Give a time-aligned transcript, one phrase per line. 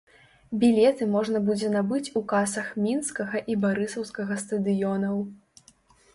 [0.61, 5.23] Білеты можна будзе набыць у касах мінскага і барысаўскага стадыёнаў.